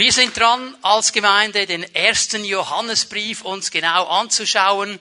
[0.00, 4.98] Wir sind dran, als Gemeinde den ersten Johannesbrief uns genau anzuschauen.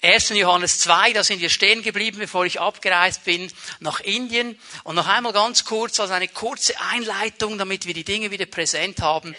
[0.00, 0.28] 1.
[0.28, 4.56] Johannes 2, da sind wir stehen geblieben, bevor ich abgereist bin nach Indien.
[4.84, 9.00] Und noch einmal ganz kurz, als eine kurze Einleitung, damit wir die Dinge wieder präsent
[9.00, 9.34] haben.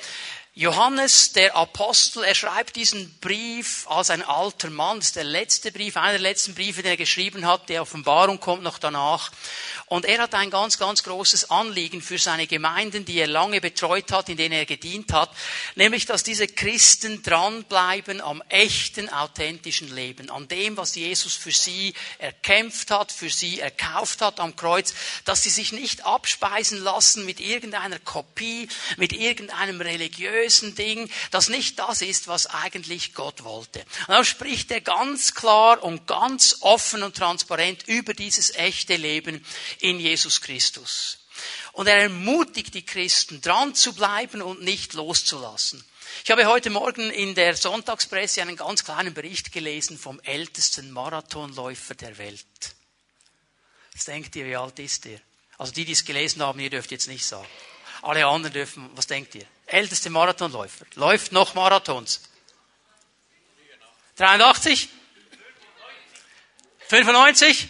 [0.59, 4.97] Johannes, der Apostel, er schreibt diesen Brief als ein alter Mann.
[4.97, 7.69] Das ist der letzte Brief, einer der letzten Briefe, den er geschrieben hat.
[7.69, 9.31] Die Offenbarung kommt noch danach.
[9.85, 14.11] Und er hat ein ganz, ganz großes Anliegen für seine Gemeinden, die er lange betreut
[14.11, 15.31] hat, in denen er gedient hat,
[15.75, 21.93] nämlich, dass diese Christen dranbleiben am echten, authentischen Leben, an dem, was Jesus für sie
[22.19, 27.39] erkämpft hat, für sie erkauft hat am Kreuz, dass sie sich nicht abspeisen lassen mit
[27.39, 28.67] irgendeiner Kopie,
[28.97, 33.79] mit irgendeinem religiösen Ding, das nicht das ist, was eigentlich Gott wollte.
[33.79, 39.45] Und da spricht er ganz klar und ganz offen und transparent über dieses echte Leben
[39.79, 41.19] in Jesus Christus.
[41.73, 45.83] Und er ermutigt die Christen, dran zu bleiben und nicht loszulassen.
[46.23, 51.95] Ich habe heute Morgen in der Sonntagspresse einen ganz kleinen Bericht gelesen vom ältesten Marathonläufer
[51.95, 52.45] der Welt.
[53.93, 55.19] Was denkt ihr, wie alt ist er?
[55.57, 57.47] Also die, die es gelesen haben, ihr dürft jetzt nicht sagen.
[58.01, 59.45] Alle anderen dürfen, was denkt ihr?
[59.69, 60.85] Älteste Marathonläufer.
[60.95, 62.21] Läuft noch Marathons.
[64.17, 64.89] 83?
[66.87, 67.69] 95?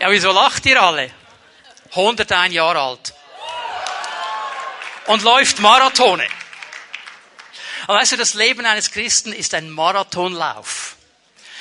[0.00, 1.10] Ja, wieso lacht ihr alle?
[1.90, 3.14] 101 Jahre alt.
[5.06, 6.28] Und läuft Marathone.
[7.86, 10.97] Und weißt du, das Leben eines Christen ist ein Marathonlauf.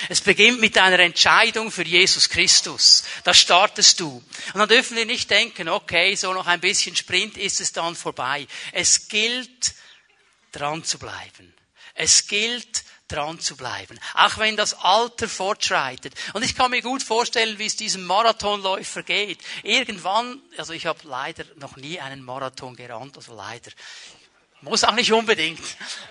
[0.09, 3.03] Es beginnt mit einer Entscheidung für Jesus Christus.
[3.23, 4.23] Da startest du.
[4.53, 7.95] Und dann dürfen wir nicht denken, okay, so noch ein bisschen Sprint ist es dann
[7.95, 8.47] vorbei.
[8.71, 9.73] Es gilt,
[10.51, 11.53] dran zu bleiben.
[11.93, 13.99] Es gilt, dran zu bleiben.
[14.13, 16.13] Auch wenn das Alter fortschreitet.
[16.33, 19.39] Und ich kann mir gut vorstellen, wie es diesem Marathonläufer geht.
[19.63, 23.71] Irgendwann, also ich habe leider noch nie einen Marathon gerannt, also leider.
[24.61, 25.61] Muss auch nicht unbedingt.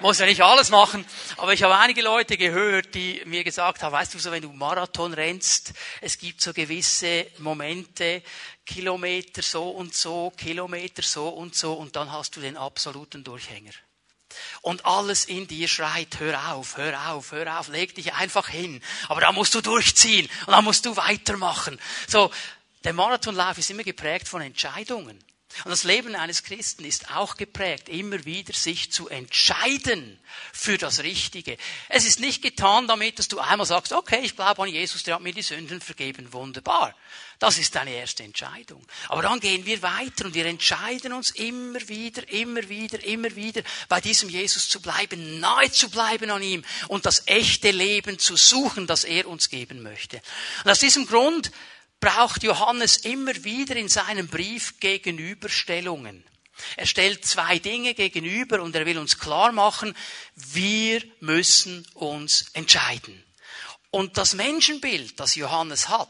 [0.00, 1.04] Muss ja nicht alles machen.
[1.36, 4.52] Aber ich habe einige Leute gehört, die mir gesagt haben, weißt du so, wenn du
[4.52, 8.22] Marathon rennst, es gibt so gewisse Momente,
[8.64, 13.72] Kilometer so und so, Kilometer so und so, und dann hast du den absoluten Durchhänger.
[14.62, 18.80] Und alles in dir schreit, hör auf, hör auf, hör auf, leg dich einfach hin.
[19.08, 21.80] Aber da musst du durchziehen und da musst du weitermachen.
[22.06, 22.30] So,
[22.84, 25.18] der Marathonlauf ist immer geprägt von Entscheidungen.
[25.64, 30.18] Und das Leben eines Christen ist auch geprägt, immer wieder sich zu entscheiden
[30.52, 31.56] für das Richtige.
[31.88, 35.14] Es ist nicht getan damit, dass du einmal sagst, okay, ich glaube an Jesus, der
[35.14, 36.94] hat mir die Sünden vergeben, wunderbar.
[37.38, 38.86] Das ist deine erste Entscheidung.
[39.08, 43.62] Aber dann gehen wir weiter und wir entscheiden uns immer wieder, immer wieder, immer wieder
[43.88, 48.36] bei diesem Jesus zu bleiben, nahe zu bleiben an ihm und das echte Leben zu
[48.36, 50.22] suchen, das er uns geben möchte.
[50.64, 51.50] Und aus diesem Grund
[52.00, 56.24] braucht Johannes immer wieder in seinem Brief Gegenüberstellungen.
[56.76, 59.94] Er stellt zwei Dinge gegenüber und er will uns klar machen,
[60.34, 63.22] wir müssen uns entscheiden.
[63.90, 66.08] Und das Menschenbild, das Johannes hat,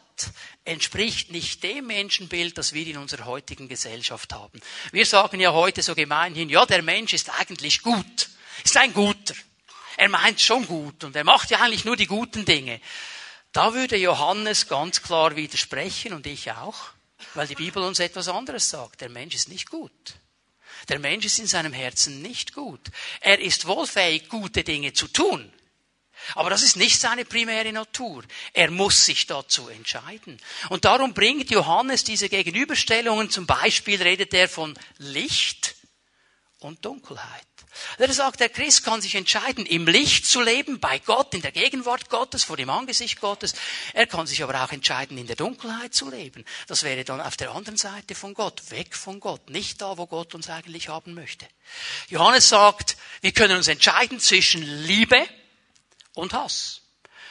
[0.64, 4.60] entspricht nicht dem Menschenbild, das wir in unserer heutigen Gesellschaft haben.
[4.92, 8.28] Wir sagen ja heute so gemeinhin, ja, der Mensch ist eigentlich gut,
[8.64, 9.34] ist ein Guter.
[9.96, 12.80] Er meint schon gut und er macht ja eigentlich nur die guten Dinge.
[13.56, 16.90] Da würde Johannes ganz klar widersprechen und ich auch,
[17.32, 19.00] weil die Bibel uns etwas anderes sagt.
[19.00, 20.16] Der Mensch ist nicht gut.
[20.90, 22.82] Der Mensch ist in seinem Herzen nicht gut.
[23.18, 25.50] Er ist wohlfähig, gute Dinge zu tun.
[26.34, 28.24] Aber das ist nicht seine primäre Natur.
[28.52, 30.38] Er muss sich dazu entscheiden.
[30.68, 33.30] Und darum bringt Johannes diese Gegenüberstellungen.
[33.30, 35.76] Zum Beispiel redet er von Licht
[36.58, 37.55] und Dunkelheit.
[37.98, 41.52] Er sagt, der Christ kann sich entscheiden, im Licht zu leben, bei Gott, in der
[41.52, 43.54] Gegenwart Gottes, vor dem Angesicht Gottes.
[43.92, 46.44] Er kann sich aber auch entscheiden, in der Dunkelheit zu leben.
[46.68, 50.06] Das wäre dann auf der anderen Seite von Gott, weg von Gott, nicht da, wo
[50.06, 51.46] Gott uns eigentlich haben möchte.
[52.08, 55.26] Johannes sagt, wir können uns entscheiden zwischen Liebe
[56.14, 56.82] und Hass.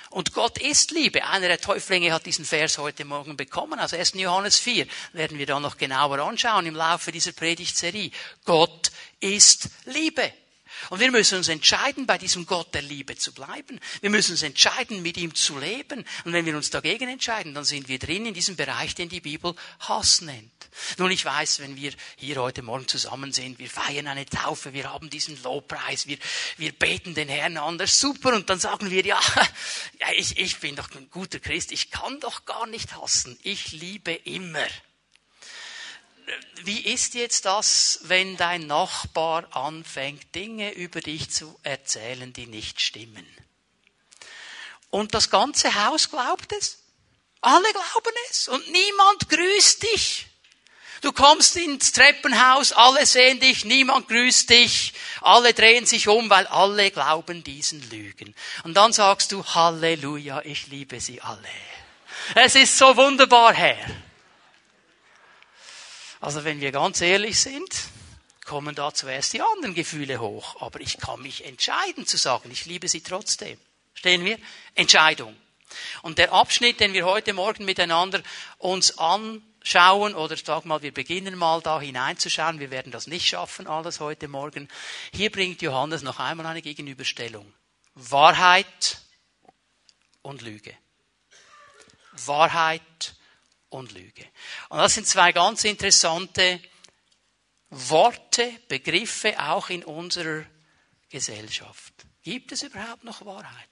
[0.10, 1.26] Und Gott ist Liebe.
[1.26, 4.14] Einer der Täuflinge hat diesen Vers heute Morgen bekommen, also 1.
[4.14, 4.88] Johannes 4.
[5.14, 8.12] Werden wir dann noch genauer anschauen im Laufe dieser Predigtserie.
[8.46, 10.32] Gott ist Liebe.
[10.90, 13.80] Und wir müssen uns entscheiden, bei diesem Gott der Liebe zu bleiben.
[14.02, 16.06] Wir müssen uns entscheiden, mit ihm zu leben.
[16.24, 19.22] Und wenn wir uns dagegen entscheiden, dann sind wir drin in diesem Bereich, den die
[19.22, 20.52] Bibel Hass nennt.
[20.98, 24.92] Nun, ich weiß, wenn wir hier heute Morgen zusammen sind, wir feiern eine Taufe, wir
[24.92, 26.18] haben diesen Lobpreis, wir,
[26.58, 28.34] wir beten den Herrn an, das ist super.
[28.36, 29.20] Und dann sagen wir, ja,
[30.00, 33.72] ja ich, ich bin doch ein guter Christ, ich kann doch gar nicht hassen, ich
[33.72, 34.68] liebe immer.
[36.64, 42.82] Wie ist jetzt das, wenn dein Nachbar anfängt, Dinge über dich zu erzählen, die nicht
[42.82, 43.26] stimmen?
[44.90, 46.80] Und das ganze Haus glaubt es.
[47.42, 50.28] Alle glauben es und niemand grüßt dich.
[51.02, 56.48] Du kommst ins Treppenhaus, alle sehen dich, niemand grüßt dich, alle drehen sich um, weil
[56.48, 58.34] alle glauben diesen Lügen.
[58.64, 61.50] Und dann sagst du, Halleluja, ich liebe sie alle.
[62.34, 63.78] Es ist so wunderbar, Herr.
[66.26, 67.70] Also wenn wir ganz ehrlich sind,
[68.46, 70.60] kommen da zuerst die anderen Gefühle hoch.
[70.60, 73.60] Aber ich kann mich entscheiden zu sagen, ich liebe sie trotzdem.
[73.94, 74.40] Stehen wir?
[74.74, 75.38] Entscheidung.
[76.02, 78.24] Und der Abschnitt, den wir heute Morgen miteinander
[78.58, 83.68] uns anschauen, oder sag mal, wir beginnen mal da hineinzuschauen, wir werden das nicht schaffen,
[83.68, 84.68] alles heute Morgen.
[85.14, 87.54] Hier bringt Johannes noch einmal eine Gegenüberstellung.
[87.94, 88.98] Wahrheit
[90.24, 90.76] und Lüge.
[92.26, 93.14] Wahrheit
[93.70, 94.26] und Lüge.
[94.70, 96.60] Und das sind zwei ganz interessante
[97.70, 100.46] Worte, Begriffe auch in unserer
[101.10, 101.94] Gesellschaft.
[102.24, 103.70] Gibt es überhaupt noch Wahrheit?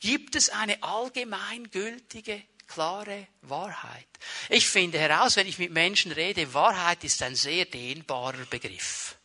[0.00, 4.06] Gibt es eine allgemeingültige, klare Wahrheit?
[4.48, 9.16] Ich finde heraus, wenn ich mit Menschen rede, Wahrheit ist ein sehr dehnbarer Begriff.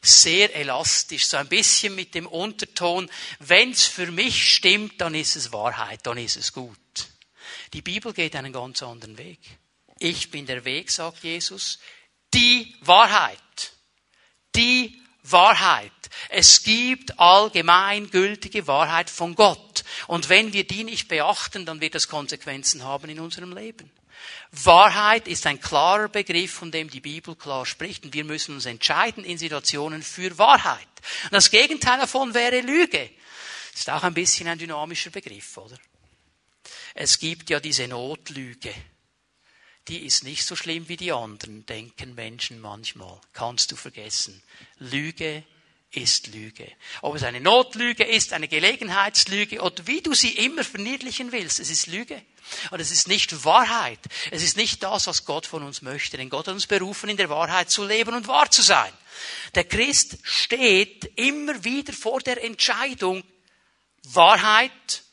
[0.00, 3.10] Sehr elastisch, so ein bisschen mit dem Unterton,
[3.40, 6.78] wenn es für mich stimmt, dann ist es Wahrheit, dann ist es gut.
[7.72, 9.40] Die Bibel geht einen ganz anderen Weg.
[9.98, 11.78] Ich bin der Weg, sagt Jesus.
[12.34, 13.72] Die Wahrheit.
[14.54, 15.92] Die Wahrheit.
[16.28, 19.84] Es gibt allgemeingültige Wahrheit von Gott.
[20.06, 23.90] Und wenn wir die nicht beachten, dann wird das Konsequenzen haben in unserem Leben.
[24.50, 28.04] Wahrheit ist ein klarer Begriff, von dem die Bibel klar spricht.
[28.04, 30.88] Und wir müssen uns entscheiden in Situationen für Wahrheit.
[31.24, 33.10] Und das Gegenteil davon wäre Lüge.
[33.74, 35.78] Ist auch ein bisschen ein dynamischer Begriff, oder?
[37.00, 38.74] Es gibt ja diese Notlüge.
[39.86, 43.20] Die ist nicht so schlimm wie die anderen, denken Menschen manchmal.
[43.32, 44.42] Kannst du vergessen.
[44.78, 45.44] Lüge
[45.92, 46.66] ist Lüge.
[47.02, 51.70] Ob es eine Notlüge ist, eine Gelegenheitslüge oder wie du sie immer verniedlichen willst, es
[51.70, 52.20] ist Lüge.
[52.72, 54.00] Und es ist nicht Wahrheit.
[54.32, 56.16] Es ist nicht das, was Gott von uns möchte.
[56.16, 58.92] Denn Gott hat uns berufen, in der Wahrheit zu leben und wahr zu sein.
[59.54, 63.22] Der Christ steht immer wieder vor der Entscheidung
[64.02, 65.04] Wahrheit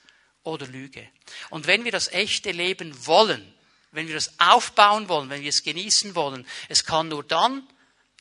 [0.42, 1.08] oder Lüge.
[1.50, 3.54] Und wenn wir das echte Leben wollen,
[3.92, 7.68] wenn wir das aufbauen wollen, wenn wir es genießen wollen, es kann nur dann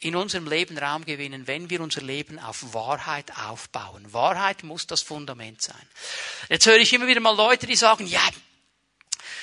[0.01, 4.13] in unserem Leben Raum gewinnen, wenn wir unser Leben auf Wahrheit aufbauen.
[4.13, 5.89] Wahrheit muss das Fundament sein.
[6.49, 8.27] Jetzt höre ich immer wieder mal Leute, die sagen, ja,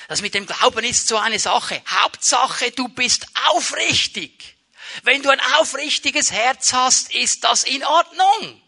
[0.08, 1.82] das mit dem Glauben ist so eine Sache.
[1.86, 4.56] Hauptsache, du bist aufrichtig.
[5.04, 8.62] Wenn du ein aufrichtiges Herz hast, ist das in Ordnung.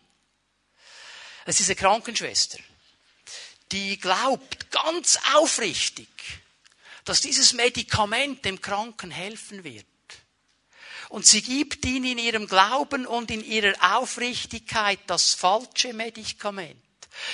[1.44, 2.58] Das ist eine Krankenschwester
[3.74, 6.08] die glaubt ganz aufrichtig,
[7.04, 9.84] dass dieses Medikament dem Kranken helfen wird.
[11.08, 16.80] Und sie gibt ihn in ihrem Glauben und in ihrer Aufrichtigkeit das falsche Medikament.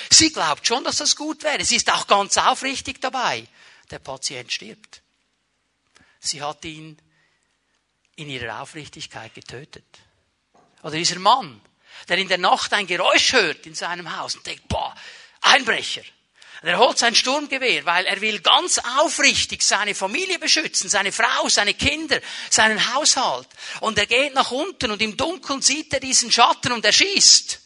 [0.09, 1.63] Sie glaubt schon, dass das gut wäre.
[1.63, 3.47] Sie ist auch ganz aufrichtig dabei.
[3.91, 5.01] Der Patient stirbt.
[6.19, 6.97] Sie hat ihn
[8.15, 9.85] in ihrer Aufrichtigkeit getötet.
[10.81, 11.61] Oder dieser Mann,
[12.09, 14.95] der in der Nacht ein Geräusch hört in seinem Haus und denkt, boah,
[15.41, 16.03] Einbrecher.
[16.63, 21.73] Er holt sein Sturmgewehr, weil er will ganz aufrichtig seine Familie beschützen, seine Frau, seine
[21.73, 22.21] Kinder,
[22.51, 23.47] seinen Haushalt.
[23.79, 27.59] Und er geht nach unten und im Dunkeln sieht er diesen Schatten und er schießt.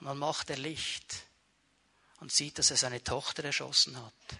[0.00, 1.14] Und dann macht er Licht
[2.20, 4.38] und sieht, dass er seine Tochter erschossen hat,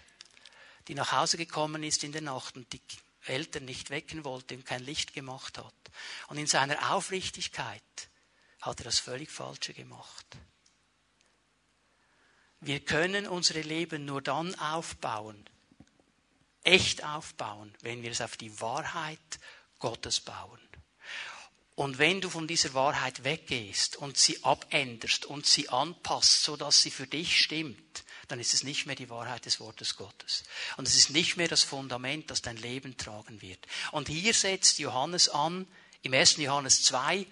[0.87, 2.81] die nach Hause gekommen ist in der Nacht und die
[3.25, 5.73] Eltern nicht wecken wollte und kein Licht gemacht hat.
[6.27, 7.81] Und in seiner Aufrichtigkeit
[8.61, 10.25] hat er das völlig Falsche gemacht.
[12.61, 15.47] Wir können unsere Leben nur dann aufbauen,
[16.63, 19.19] echt aufbauen, wenn wir es auf die Wahrheit
[19.79, 20.59] Gottes bauen.
[21.75, 26.81] Und wenn du von dieser Wahrheit weggehst und sie abänderst und sie anpasst, so dass
[26.81, 30.43] sie für dich stimmt, dann ist es nicht mehr die Wahrheit des Wortes Gottes.
[30.77, 33.65] Und es ist nicht mehr das Fundament, das dein Leben tragen wird.
[33.91, 35.67] Und hier setzt Johannes an,
[36.01, 36.37] im 1.
[36.37, 37.27] Johannes 2,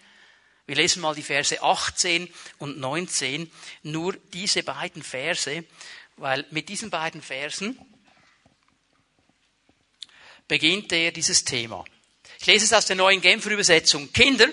[0.67, 3.51] wir lesen mal die Verse 18 und 19,
[3.84, 5.63] nur diese beiden Verse,
[6.17, 7.79] weil mit diesen beiden Versen
[10.48, 11.86] beginnt er dieses Thema.
[12.39, 14.12] Ich lese es aus der neuen Genfer Übersetzung.
[14.12, 14.48] Kinder,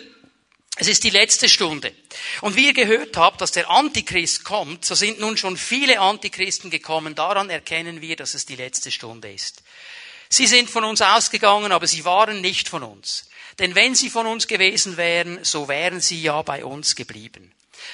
[0.77, 1.95] es ist die letzte Stunde.
[2.41, 6.71] Und wie ihr gehört habt, dass der Antichrist kommt, so sind nun schon viele Antichristen
[6.71, 7.15] gekommen.
[7.15, 9.63] Daran erkennen wir, dass es die letzte Stunde ist.
[10.29, 13.29] Sie sind von uns ausgegangen, aber sie waren nicht von uns.
[13.59, 17.53] Denn wenn sie von uns gewesen wären, so wären sie ja bei uns geblieben.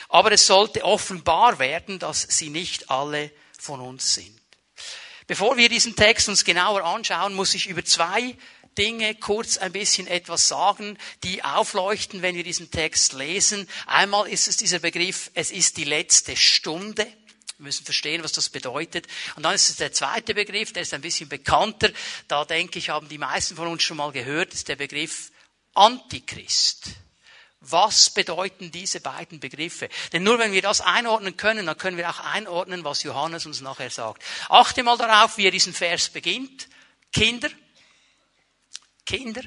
[0.08, 4.38] Aber es sollte offenbar werden, dass sie nicht alle von uns sind.
[5.26, 8.34] Bevor wir diesen Text uns genauer anschauen, muss ich über zwei
[8.78, 13.68] Dinge kurz ein bisschen etwas sagen, die aufleuchten, wenn wir diesen Text lesen.
[13.86, 17.04] Einmal ist es dieser Begriff, es ist die letzte Stunde.
[17.58, 19.08] Wir müssen verstehen, was das bedeutet.
[19.34, 21.90] Und dann ist es der zweite Begriff, der ist ein bisschen bekannter.
[22.28, 25.32] Da denke ich, haben die meisten von uns schon mal gehört, ist der Begriff
[25.78, 26.90] Antichrist.
[27.60, 29.88] Was bedeuten diese beiden Begriffe?
[30.12, 33.60] Denn nur wenn wir das einordnen können, dann können wir auch einordnen, was Johannes uns
[33.60, 34.22] nachher sagt.
[34.48, 36.68] Achte mal darauf, wie er diesen Vers beginnt.
[37.12, 37.50] Kinder,
[39.04, 39.42] Kinder.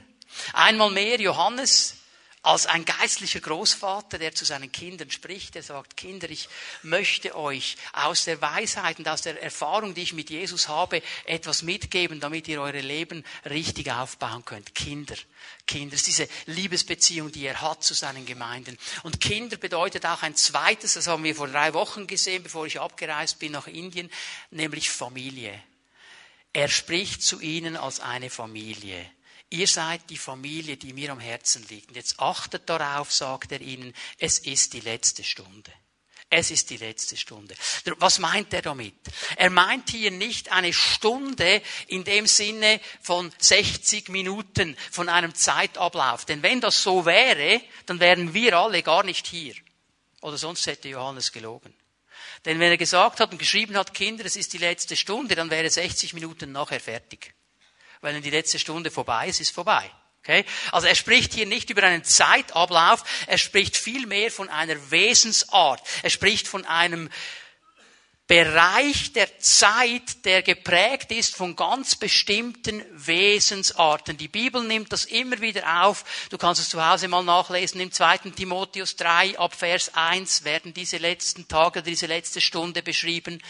[0.54, 2.01] Einmal mehr Johannes
[2.44, 6.50] als ein geistlicher Großvater, der zu seinen Kindern spricht, der sagt, Kinder, ich
[6.82, 11.62] möchte euch aus der Weisheit und aus der Erfahrung, die ich mit Jesus habe, etwas
[11.62, 14.74] mitgeben, damit ihr eure Leben richtig aufbauen könnt.
[14.74, 15.16] Kinder,
[15.68, 18.76] Kinder, ist diese Liebesbeziehung, die er hat zu seinen Gemeinden.
[19.04, 22.80] Und Kinder bedeutet auch ein zweites, das haben wir vor drei Wochen gesehen, bevor ich
[22.80, 24.10] abgereist bin nach Indien,
[24.50, 25.62] nämlich Familie.
[26.54, 29.10] Er spricht zu ihnen als eine Familie.
[29.50, 31.90] Ihr seid die Familie, die mir am Herzen liegt.
[31.90, 35.72] Und jetzt achtet darauf, sagt er ihnen, es ist die letzte Stunde.
[36.34, 37.56] Es ist die letzte Stunde.
[37.98, 38.96] Was meint er damit?
[39.36, 46.24] Er meint hier nicht eine Stunde in dem Sinne von 60 Minuten von einem Zeitablauf.
[46.24, 49.56] Denn wenn das so wäre, dann wären wir alle gar nicht hier.
[50.22, 51.76] Oder sonst hätte Johannes gelogen.
[52.46, 55.50] Denn wenn er gesagt hat und geschrieben hat, Kinder, es ist die letzte Stunde, dann
[55.50, 57.34] wäre 60 Minuten nachher fertig
[58.02, 59.90] wenn die letzte Stunde vorbei ist, ist vorbei.
[60.24, 60.46] Okay?
[60.72, 65.82] Also er spricht hier nicht über einen Zeitablauf, er spricht vielmehr von einer Wesensart.
[66.04, 67.10] Er spricht von einem
[68.32, 74.16] Bereich der Zeit, der geprägt ist von ganz bestimmten Wesensarten.
[74.16, 76.06] Die Bibel nimmt das immer wieder auf.
[76.30, 77.82] Du kannst es zu Hause mal nachlesen.
[77.82, 78.20] Im 2.
[78.34, 83.44] Timotheus 3 ab Vers 1 werden diese letzten Tage, diese letzte Stunde beschrieben.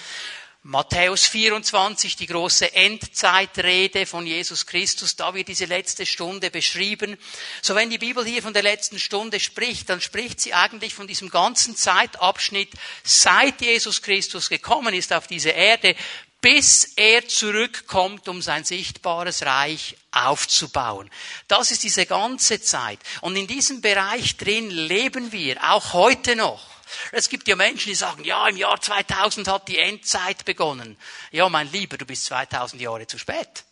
[0.64, 7.18] Matthäus 24, die große Endzeitrede von Jesus Christus, da wird diese letzte Stunde beschrieben.
[7.64, 11.08] So wenn die Bibel hier von der letzten Stunde spricht, dann spricht sie eigentlich von
[11.08, 12.70] diesem ganzen Zeitabschnitt,
[13.04, 15.96] seit Jesus Christus gekommen ist auf diese Erde,
[16.42, 21.10] bis er zurückkommt, um sein sichtbares Reich aufzubauen.
[21.48, 23.00] Das ist diese ganze Zeit.
[23.22, 26.71] Und in diesem Bereich drin leben wir, auch heute noch.
[27.12, 30.98] Es gibt ja Menschen, die sagen, ja, im Jahr 2000 hat die Endzeit begonnen.
[31.32, 33.66] Ja, mein Lieber, du bist 2000 Jahre zu spät.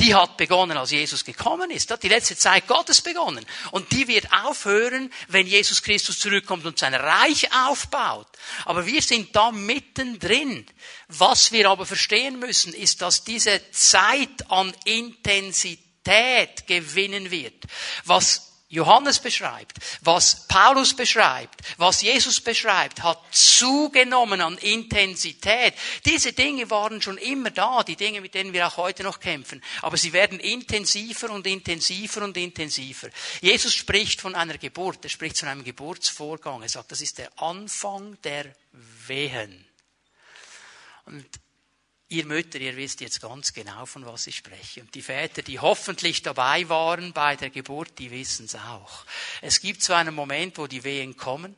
[0.00, 1.90] Die hat begonnen, als Jesus gekommen ist.
[1.90, 3.44] hat die letzte Zeit Gottes begonnen.
[3.72, 8.28] Und die wird aufhören, wenn Jesus Christus zurückkommt und sein Reich aufbaut.
[8.64, 10.64] Aber wir sind da mittendrin.
[11.08, 17.64] Was wir aber verstehen müssen, ist, dass diese Zeit an Intensität gewinnen wird.
[18.04, 25.72] Was Johannes beschreibt, was Paulus beschreibt, was Jesus beschreibt, hat zugenommen an Intensität.
[26.04, 29.62] Diese Dinge waren schon immer da, die Dinge, mit denen wir auch heute noch kämpfen.
[29.80, 33.08] Aber sie werden intensiver und intensiver und intensiver.
[33.40, 36.60] Jesus spricht von einer Geburt, er spricht von einem Geburtsvorgang.
[36.60, 38.54] Er sagt, das ist der Anfang der
[39.06, 39.66] Wehen.
[41.06, 41.26] Und
[42.10, 44.80] Ihr Mütter, ihr wisst jetzt ganz genau, von was ich spreche.
[44.80, 49.04] Und die Väter, die hoffentlich dabei waren bei der Geburt, die wissen es auch.
[49.42, 51.54] Es gibt so einen Moment, wo die Wehen kommen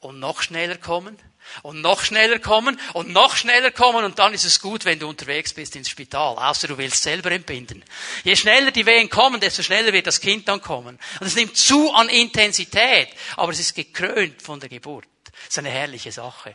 [0.00, 1.16] und noch schneller kommen
[1.62, 5.08] und noch schneller kommen und noch schneller kommen und dann ist es gut, wenn du
[5.08, 7.84] unterwegs bist ins Spital, außer du willst selber entbinden.
[8.24, 10.98] Je schneller die Wehen kommen, desto schneller wird das Kind dann kommen.
[11.20, 15.06] Und es nimmt zu an Intensität, aber es ist gekrönt von der Geburt.
[15.44, 16.54] Das ist eine herrliche Sache.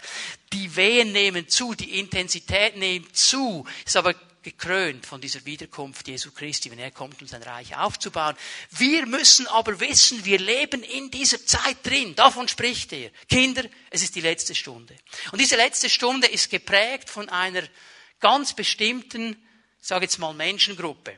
[0.53, 6.31] Die Wehen nehmen zu, die Intensität nimmt zu, ist aber gekrönt von dieser Wiederkunft Jesu
[6.31, 8.35] Christi, wenn er kommt, um sein Reich aufzubauen.
[8.71, 12.15] Wir müssen aber wissen, wir leben in dieser Zeit drin.
[12.15, 13.11] Davon spricht er.
[13.29, 14.95] Kinder, es ist die letzte Stunde.
[15.31, 17.63] Und diese letzte Stunde ist geprägt von einer
[18.19, 19.31] ganz bestimmten,
[19.79, 21.17] ich sage jetzt mal Menschengruppe.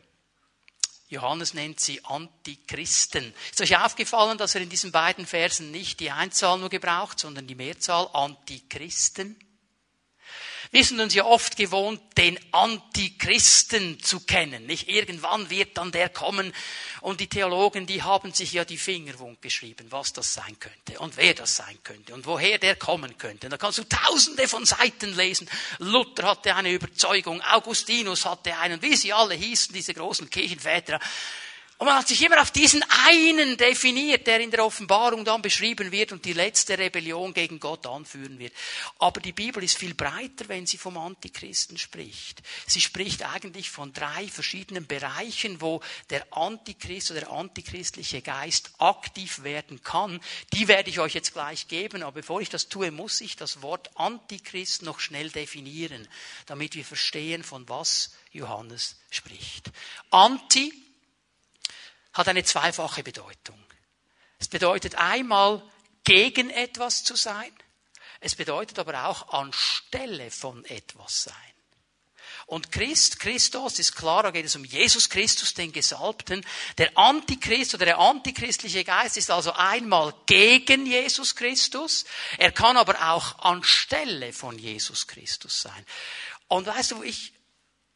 [1.14, 3.34] Johannes nennt sie Antichristen.
[3.52, 7.48] Ist euch aufgefallen, dass er in diesen beiden Versen nicht die Einzahl nur gebraucht, sondern
[7.48, 9.38] die Mehrzahl Antichristen?
[10.74, 14.66] Wir sind uns ja oft gewohnt, den Antichristen zu kennen.
[14.66, 16.52] Nicht irgendwann wird dann der kommen.
[17.02, 21.00] Und die Theologen, die haben sich ja die Finger wund geschrieben, was das sein könnte
[21.00, 23.46] und wer das sein könnte und woher der kommen könnte.
[23.46, 25.48] Und da kannst du tausende von Seiten lesen.
[25.78, 31.00] Luther hatte eine Überzeugung, Augustinus hatte einen, wie sie alle hießen, diese großen Kirchenväter.
[31.80, 35.92] Und man hat sich immer auf diesen einen definiert, der in der Offenbarung dann beschrieben
[35.92, 38.54] wird und die letzte Rebellion gegen Gott anführen wird.
[39.00, 42.44] Aber die Bibel ist viel breiter, wenn sie vom Antichristen spricht.
[42.68, 49.44] Sie spricht eigentlich von drei verschiedenen Bereichen, wo der Antichrist oder der antichristliche Geist aktiv
[49.44, 50.22] werden kann.
[50.54, 53.62] Die werde ich euch jetzt gleich geben, aber bevor ich das tue, muss ich das
[53.64, 56.08] Wort Antichrist noch schnell definieren,
[56.46, 59.72] damit wir verstehen, von was Johannes spricht.
[60.12, 60.83] Anti
[62.14, 63.60] hat eine zweifache Bedeutung.
[64.40, 65.62] Es bedeutet einmal,
[66.04, 67.52] gegen etwas zu sein.
[68.20, 71.36] Es bedeutet aber auch anstelle von etwas sein.
[72.46, 76.46] Und Christ, Christus ist klar, da geht es um Jesus Christus, den Gesalbten.
[76.78, 82.06] Der Antichrist oder der antichristliche Geist ist also einmal gegen Jesus Christus.
[82.38, 85.86] Er kann aber auch anstelle von Jesus Christus sein.
[86.48, 87.34] Und weißt du, ich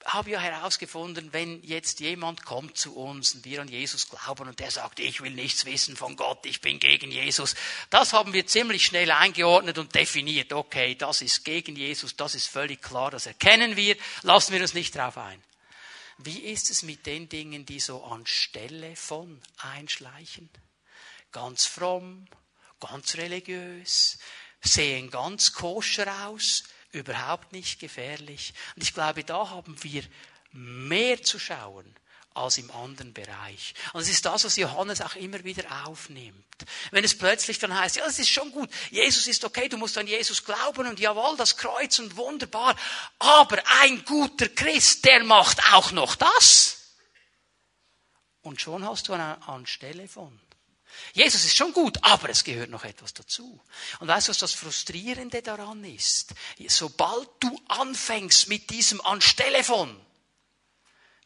[0.08, 4.60] habe ja herausgefunden, wenn jetzt jemand kommt zu uns und wir an Jesus glauben und
[4.60, 7.56] der sagt, ich will nichts wissen von Gott, ich bin gegen Jesus,
[7.90, 10.54] das haben wir ziemlich schnell eingeordnet und definiert.
[10.54, 14.74] Okay, das ist gegen Jesus, das ist völlig klar, das erkennen wir, lassen wir uns
[14.74, 15.44] nicht drauf ein.
[16.20, 20.50] Wie ist es mit den Dingen, die so anstelle von einschleichen?
[21.32, 22.26] Ganz fromm,
[22.80, 24.18] ganz religiös,
[24.62, 28.54] sehen ganz koscher aus, überhaupt nicht gefährlich.
[28.76, 30.04] Und ich glaube, da haben wir
[30.52, 31.96] mehr zu schauen
[32.34, 33.74] als im anderen Bereich.
[33.94, 36.46] Und es ist das, was Johannes auch immer wieder aufnimmt.
[36.92, 39.98] Wenn es plötzlich dann heißt, ja, das ist schon gut, Jesus ist okay, du musst
[39.98, 42.76] an Jesus glauben und jawohl, das Kreuz und wunderbar,
[43.20, 46.94] aber ein guter Christ, der macht auch noch das.
[48.42, 50.40] Und schon hast du eine Anstelle von.
[51.14, 53.60] Jesus ist schon gut, aber es gehört noch etwas dazu.
[54.00, 56.34] Und weißt du, was das Frustrierende daran ist?
[56.68, 60.00] Sobald du anfängst mit diesem anstelle von,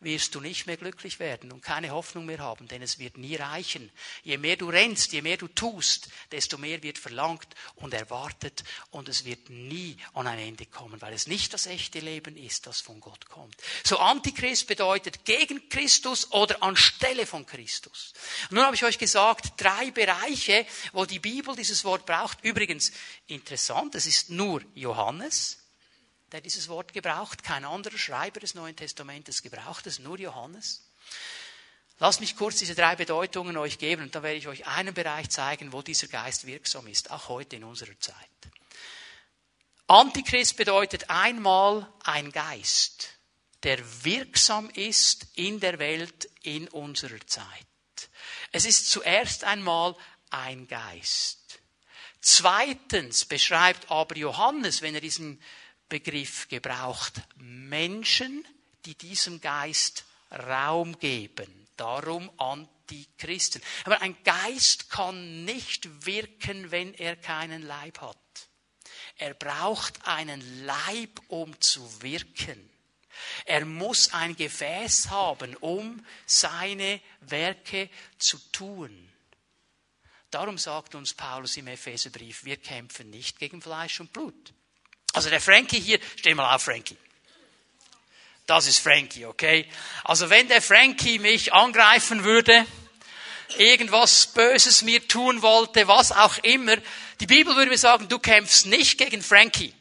[0.02, 3.36] wirst du nicht mehr glücklich werden und keine Hoffnung mehr haben, denn es wird nie
[3.36, 3.92] reichen.
[4.24, 9.08] Je mehr du rennst, je mehr du tust, desto mehr wird verlangt und erwartet und
[9.08, 12.82] es wird nie an ein Ende kommen, weil es nicht das echte Leben ist, das
[12.82, 13.56] von Gott kommt.
[13.84, 18.14] So Antichrist bedeutet gegen Christus oder anstelle von Christus.
[18.50, 22.44] Nun habe ich euch gesagt, drei Bereiche, wo die Bibel dieses Wort braucht.
[22.44, 22.92] Übrigens
[23.28, 25.61] interessant, es ist nur Johannes,
[26.32, 27.44] der dieses Wort gebraucht.
[27.44, 30.84] Kein anderer Schreiber des Neuen Testamentes gebraucht es, nur Johannes.
[32.00, 35.30] Lasst mich kurz diese drei Bedeutungen euch geben und dann werde ich euch einen Bereich
[35.30, 38.16] zeigen, wo dieser Geist wirksam ist, auch heute in unserer Zeit.
[39.86, 43.10] Antichrist bedeutet einmal ein Geist,
[43.64, 47.46] der wirksam ist in der Welt in unserer Zeit.
[48.52, 49.96] Es ist zuerst einmal
[50.32, 51.60] ein Geist.
[52.22, 55.42] Zweitens beschreibt aber Johannes, wenn er diesen
[55.92, 57.22] Begriff gebraucht.
[57.36, 58.48] Menschen,
[58.86, 61.68] die diesem Geist Raum geben.
[61.76, 63.62] Darum Antichristen.
[63.84, 68.18] Aber ein Geist kann nicht wirken, wenn er keinen Leib hat.
[69.18, 72.70] Er braucht einen Leib, um zu wirken.
[73.44, 79.10] Er muss ein Gefäß haben, um seine Werke zu tun.
[80.30, 84.54] Darum sagt uns Paulus im Epheserbrief, wir kämpfen nicht gegen Fleisch und Blut,
[85.14, 86.98] also der Frankie hier, steh mal auf, Frankie.
[88.46, 89.66] Das ist Frankie, okay?
[90.04, 92.66] Also wenn der Frankie mich angreifen würde,
[93.58, 96.76] irgendwas Böses mir tun wollte, was auch immer,
[97.20, 99.74] die Bibel würde mir sagen, du kämpfst nicht gegen Frankie.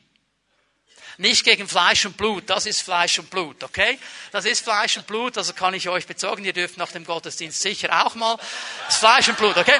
[1.16, 3.98] Nicht gegen Fleisch und Blut, das ist Fleisch und Blut, okay?
[4.32, 7.60] Das ist Fleisch und Blut, also kann ich euch bezogen, ihr dürft nach dem Gottesdienst
[7.60, 8.36] sicher auch mal.
[8.86, 9.78] Das ist Fleisch und Blut, okay?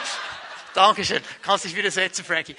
[0.75, 1.23] Dankeschön.
[1.43, 2.57] Kannst dich wieder setzen, Frankie.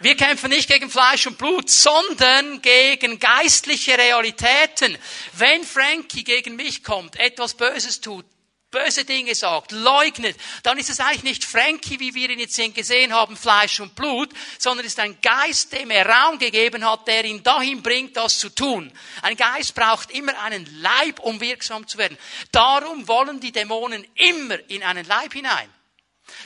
[0.00, 4.96] Wir kämpfen nicht gegen Fleisch und Blut, sondern gegen geistliche Realitäten.
[5.32, 8.24] Wenn Frankie gegen mich kommt, etwas Böses tut,
[8.70, 13.12] böse Dinge sagt, leugnet, dann ist es eigentlich nicht Frankie, wie wir ihn jetzt gesehen
[13.12, 17.42] haben, Fleisch und Blut, sondern ist ein Geist, dem er Raum gegeben hat, der ihn
[17.42, 18.92] dahin bringt, das zu tun.
[19.22, 22.18] Ein Geist braucht immer einen Leib, um wirksam zu werden.
[22.52, 25.68] Darum wollen die Dämonen immer in einen Leib hinein.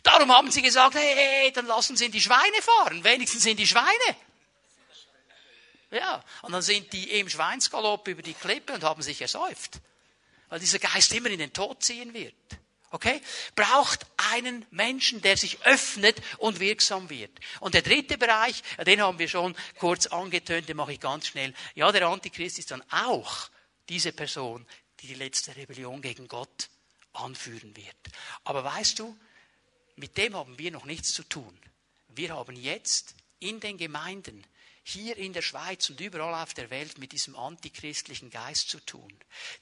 [0.03, 3.57] Darum haben sie gesagt, hey, hey, dann lassen sie in die Schweine fahren, wenigstens in
[3.57, 4.17] die Schweine.
[5.91, 9.81] Ja, und dann sind die im Schweinsgalopp über die Klippe und haben sich ersäuft.
[10.49, 12.35] Weil dieser Geist immer in den Tod ziehen wird.
[12.91, 13.21] Okay?
[13.55, 17.31] Braucht einen Menschen, der sich öffnet und wirksam wird.
[17.61, 21.55] Und der dritte Bereich, den haben wir schon kurz angetönt, den mache ich ganz schnell.
[21.75, 23.49] Ja, der Antichrist ist dann auch
[23.89, 24.67] diese Person,
[25.01, 26.69] die die letzte Rebellion gegen Gott
[27.13, 27.97] anführen wird.
[28.45, 29.17] Aber weißt du,
[30.03, 31.57] mit dem haben wir noch nichts zu tun.
[32.09, 34.45] Wir haben jetzt in den Gemeinden,
[34.83, 39.17] hier in der Schweiz und überall auf der Welt mit diesem antichristlichen Geist zu tun.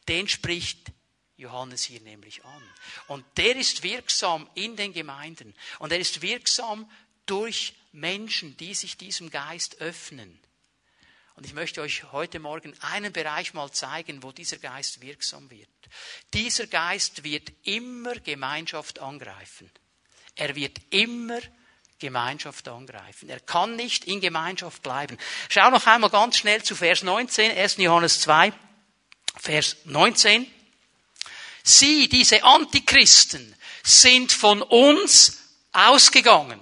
[0.08, 0.92] Den spricht
[1.36, 2.62] Johannes hier nämlich an.
[3.06, 5.54] Und der ist wirksam in den Gemeinden.
[5.78, 6.90] Und er ist wirksam
[7.26, 10.40] durch Menschen, die sich diesem Geist öffnen.
[11.34, 15.68] Und ich möchte euch heute Morgen einen Bereich mal zeigen, wo dieser Geist wirksam wird.
[16.32, 19.70] Dieser Geist wird immer Gemeinschaft angreifen.
[20.40, 21.38] Er wird immer
[21.98, 23.28] Gemeinschaft angreifen.
[23.28, 25.18] Er kann nicht in Gemeinschaft bleiben.
[25.50, 27.76] Schau noch einmal ganz schnell zu Vers 19, 1.
[27.76, 28.54] Johannes 2,
[29.36, 30.50] Vers 19.
[31.62, 35.36] Sie, diese Antichristen, sind von uns
[35.72, 36.58] ausgegangen.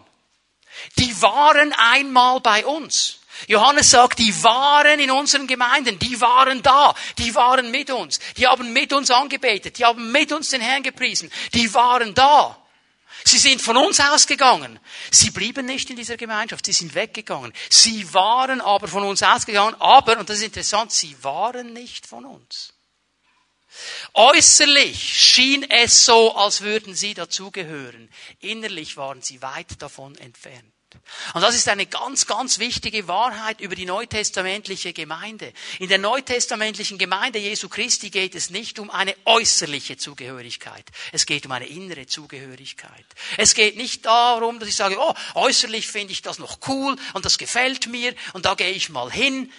[0.99, 3.21] Die waren einmal bei uns.
[3.47, 8.49] Johannes sagt, die waren in unseren Gemeinden, die waren da, die waren mit uns, die
[8.49, 12.61] haben mit uns angebetet, die haben mit uns den Herrn gepriesen, die waren da.
[13.25, 14.79] Sie sind von uns ausgegangen.
[15.11, 17.53] Sie blieben nicht in dieser Gemeinschaft, sie sind weggegangen.
[17.71, 22.25] Sie waren aber von uns ausgegangen, aber, und das ist interessant, sie waren nicht von
[22.25, 22.73] uns.
[24.15, 28.11] Äußerlich schien es so, als würden sie dazugehören.
[28.41, 30.73] Innerlich waren sie weit davon entfernt.
[31.35, 35.53] Und das ist eine ganz, ganz wichtige Wahrheit über die neutestamentliche Gemeinde.
[35.79, 40.85] In der neutestamentlichen Gemeinde Jesu Christi geht es nicht um eine äußerliche Zugehörigkeit.
[41.12, 43.05] Es geht um eine innere Zugehörigkeit.
[43.37, 47.24] Es geht nicht darum, dass ich sage, oh, äußerlich finde ich das noch cool und
[47.24, 49.53] das gefällt mir und da gehe ich mal hin.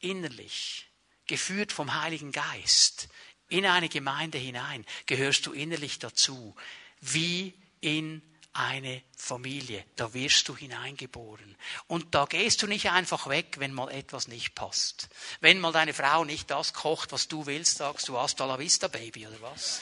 [0.00, 0.86] Innerlich,
[1.26, 3.08] geführt vom Heiligen Geist,
[3.48, 6.54] in eine Gemeinde hinein, gehörst du innerlich dazu,
[7.00, 9.84] wie in eine Familie.
[9.96, 11.56] Da wirst du hineingeboren.
[11.86, 15.08] Und da gehst du nicht einfach weg, wenn mal etwas nicht passt.
[15.40, 18.88] Wenn mal deine Frau nicht das kocht, was du willst, sagst du hasta la vista,
[18.88, 19.80] Baby, oder was?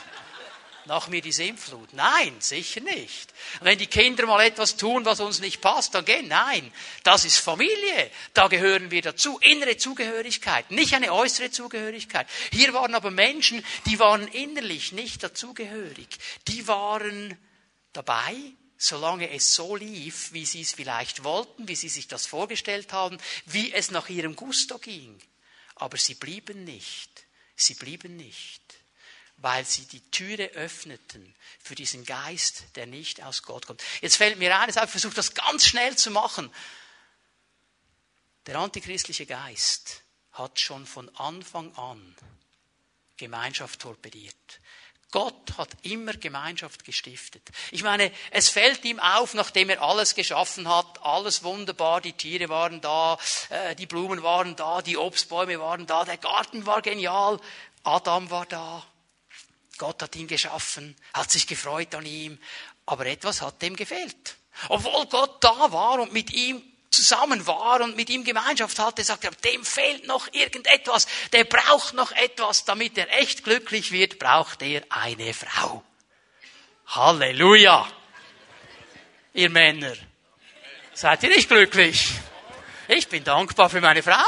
[0.86, 1.92] Nach mir die Sintflut.
[1.92, 3.34] Nein, sicher nicht.
[3.60, 6.28] wenn die Kinder mal etwas tun, was uns nicht passt, dann gehen.
[6.28, 8.10] Nein, das ist Familie.
[8.32, 9.38] Da gehören wir dazu.
[9.40, 12.26] Innere Zugehörigkeit, nicht eine äußere Zugehörigkeit.
[12.50, 16.08] Hier waren aber Menschen, die waren innerlich nicht dazugehörig.
[16.48, 17.36] Die waren
[17.92, 18.34] dabei,
[18.78, 23.18] solange es so lief, wie sie es vielleicht wollten, wie sie sich das vorgestellt haben,
[23.46, 25.20] wie es nach ihrem Gusto ging.
[25.74, 27.26] Aber sie blieben nicht.
[27.56, 28.62] Sie blieben nicht,
[29.36, 33.82] weil sie die Türe öffneten für diesen Geist, der nicht aus Gott kommt.
[34.00, 36.50] Jetzt fällt mir auf, ich versuche das ganz schnell zu machen.
[38.46, 42.16] Der antichristliche Geist hat schon von Anfang an
[43.18, 44.60] Gemeinschaft torpediert.
[45.10, 47.42] Gott hat immer Gemeinschaft gestiftet.
[47.72, 52.48] Ich meine, es fällt ihm auf, nachdem er alles geschaffen hat, alles wunderbar, die Tiere
[52.48, 53.18] waren da,
[53.48, 57.40] äh, die Blumen waren da, die Obstbäume waren da, der Garten war genial,
[57.82, 58.84] Adam war da.
[59.78, 62.38] Gott hat ihn geschaffen, hat sich gefreut an ihm,
[62.86, 64.36] aber etwas hat dem gefehlt.
[64.68, 69.24] Obwohl Gott da war und mit ihm zusammen war und mit ihm Gemeinschaft hatte, sagt
[69.24, 74.62] er, dem fehlt noch irgendetwas, der braucht noch etwas, damit er echt glücklich wird, braucht
[74.62, 75.82] er eine Frau.
[76.86, 77.88] Halleluja!
[79.32, 79.94] Ihr Männer,
[80.92, 82.10] seid ihr nicht glücklich?
[82.88, 84.24] Ich bin dankbar für meine Frau.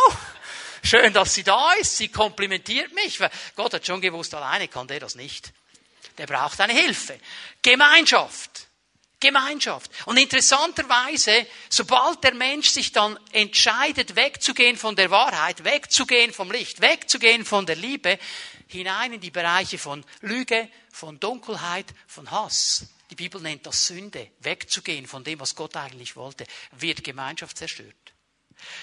[0.85, 1.97] Schön, dass sie da ist.
[1.97, 3.19] Sie komplimentiert mich.
[3.57, 5.53] Gott hat schon gewusst, alleine kann der das nicht.
[6.19, 7.19] Der braucht eine Hilfe.
[7.63, 8.69] Gemeinschaft.
[9.23, 9.91] Gemeinschaft.
[10.05, 16.83] Und interessanterweise, sobald der Mensch sich dann entscheidet, wegzugehen von der Wahrheit, wegzugehen vom Licht,
[16.83, 18.19] wegzugehen von der Liebe,
[18.67, 22.87] hinein in die Bereiche von Lüge, von Dunkelheit, von Hass.
[23.11, 27.95] Die Bibel nennt das Sünde, wegzugehen von dem, was Gott eigentlich wollte, wird Gemeinschaft zerstört.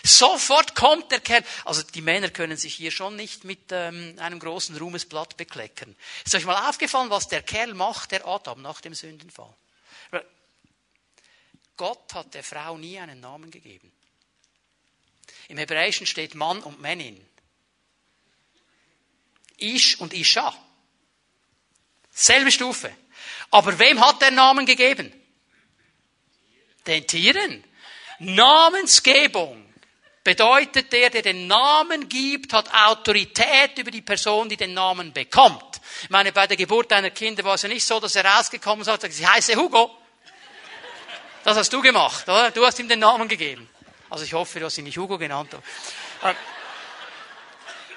[0.03, 1.43] Sofort kommt der Kerl.
[1.65, 5.95] Also die Männer können sich hier schon nicht mit ähm, einem großen Ruhmesblatt bekleckern.
[6.25, 9.55] Ist euch mal aufgefallen, was der Kerl macht, der Adam nach dem Sündenfall?
[11.79, 13.89] Gott hat der Frau nie einen Namen gegeben.
[15.47, 17.25] Im Hebräischen steht Mann und Männin.
[19.57, 20.53] Ish und Isha.
[22.11, 22.93] Selbe Stufe.
[23.49, 25.09] Aber wem hat er Namen gegeben?
[26.85, 27.63] Den Tieren.
[28.19, 29.73] Namensgebung
[30.21, 35.79] bedeutet, der, der den Namen gibt, hat Autorität über die Person, die den Namen bekommt.
[36.03, 38.81] Ich meine, bei der Geburt deiner Kinder war es ja nicht so, dass er rausgekommen
[38.81, 39.98] ist und sagt, sie heiße Hugo.
[41.43, 42.51] Das hast du gemacht, oder?
[42.51, 43.69] Du hast ihm den Namen gegeben.
[44.09, 45.53] Also ich hoffe, du hast ihn nicht Hugo genannt.
[46.23, 46.33] Äh,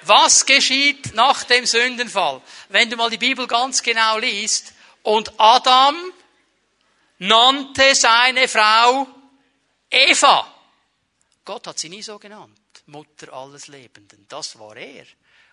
[0.03, 2.41] was geschieht nach dem Sündenfall?
[2.69, 5.95] Wenn du mal die Bibel ganz genau liest, und Adam
[7.19, 9.07] nannte seine Frau
[9.89, 10.49] Eva.
[11.45, 12.57] Gott hat sie nie so genannt.
[12.87, 14.25] Mutter alles Lebenden.
[14.29, 15.05] Das war er.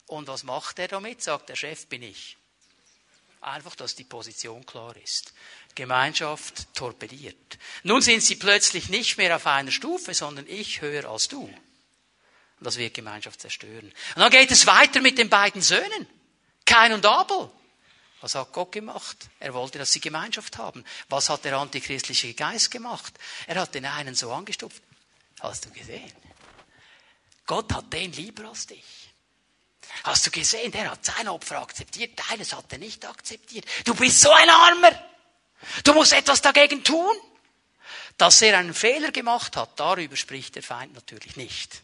[0.07, 1.23] Und was macht er damit?
[1.23, 2.37] Sagt der Chef bin ich.
[3.41, 5.33] Einfach, dass die Position klar ist.
[5.75, 7.59] Gemeinschaft torpediert.
[7.83, 11.43] Nun sind sie plötzlich nicht mehr auf einer Stufe, sondern ich höher als du.
[11.43, 13.93] Und das wird Gemeinschaft zerstören.
[14.15, 16.07] Und dann geht es weiter mit den beiden Söhnen.
[16.67, 17.51] Kain und Abel.
[18.21, 19.17] Was hat Gott gemacht?
[19.39, 20.85] Er wollte, dass sie Gemeinschaft haben.
[21.09, 23.15] Was hat der antichristliche Geist gemacht?
[23.47, 24.83] Er hat den einen so angestupft.
[25.41, 26.13] Hast du gesehen?
[27.47, 28.85] Gott hat den lieber als dich.
[30.05, 33.65] Hast du gesehen, der hat sein Opfer akzeptiert, deines hat er nicht akzeptiert.
[33.85, 35.10] Du bist so ein Armer.
[35.85, 37.17] Du musst etwas dagegen tun.
[38.17, 41.81] Dass er einen Fehler gemacht hat, darüber spricht der Feind natürlich nicht.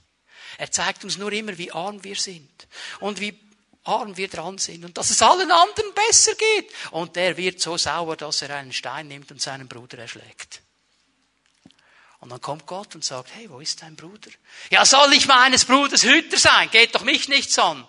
[0.59, 2.67] Er zeigt uns nur immer, wie arm wir sind
[3.01, 3.39] und wie
[3.85, 6.71] arm wir dran sind und dass es allen anderen besser geht.
[6.91, 10.61] Und der wird so sauer, dass er einen Stein nimmt und seinen Bruder erschlägt.
[12.21, 14.31] Und dann kommt Gott und sagt, hey, wo ist dein Bruder?
[14.71, 16.71] Ja, soll ich meines Bruders Hüter sein?
[16.71, 17.87] Geht doch mich nichts an.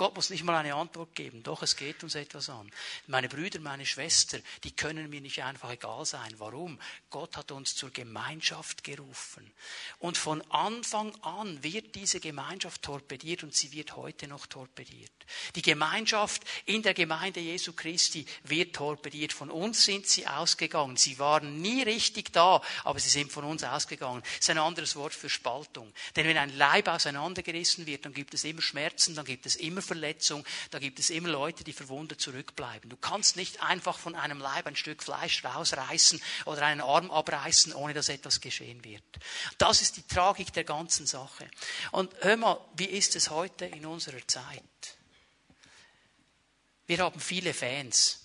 [0.00, 1.42] Gott muss nicht mal eine Antwort geben.
[1.42, 2.70] Doch, es geht uns etwas an.
[3.06, 6.34] Meine Brüder, meine Schwester, die können mir nicht einfach egal sein.
[6.38, 6.80] Warum?
[7.10, 9.52] Gott hat uns zur Gemeinschaft gerufen.
[9.98, 15.12] Und von Anfang an wird diese Gemeinschaft torpediert und sie wird heute noch torpediert.
[15.54, 19.34] Die Gemeinschaft in der Gemeinde Jesu Christi wird torpediert.
[19.34, 20.96] Von uns sind sie ausgegangen.
[20.96, 24.22] Sie waren nie richtig da, aber sie sind von uns ausgegangen.
[24.22, 25.92] Das ist ein anderes Wort für Spaltung.
[26.16, 29.82] Denn wenn ein Leib auseinandergerissen wird, dann gibt es immer Schmerzen, dann gibt es immer
[29.90, 32.88] Verletzung, da gibt es immer Leute, die verwundet zurückbleiben.
[32.88, 37.74] Du kannst nicht einfach von einem Leib ein Stück Fleisch rausreißen oder einen Arm abreißen,
[37.74, 39.02] ohne dass etwas geschehen wird.
[39.58, 41.50] Das ist die Tragik der ganzen Sache.
[41.90, 44.62] Und hör mal, wie ist es heute in unserer Zeit?
[46.86, 48.20] Wir haben viele Fans,